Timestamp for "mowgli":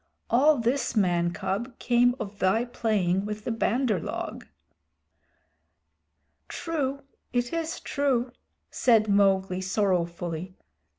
9.07-9.61